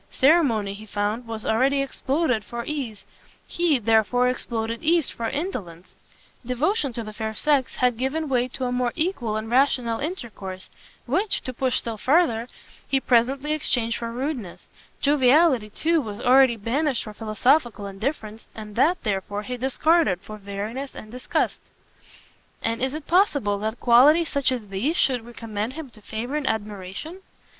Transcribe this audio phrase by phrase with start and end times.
[0.09, 3.05] Ceremony, he found, was already exploded for ease,
[3.45, 5.93] he, therefore, exploded ease for indolence;
[6.43, 10.71] devotion to the fair sex, had given way to a more equal and rational intercourse,
[11.05, 12.47] which, to push still farther,
[12.87, 14.67] he presently exchanged for rudeness;
[15.01, 20.95] joviality, too, was already banished for philosophical indifference, and that, therefore, he discarded, for weariness
[20.95, 21.69] and disgust."
[22.63, 26.47] "And is it possible that qualities such as these should recommend him to favour and
[26.47, 27.19] admiration?"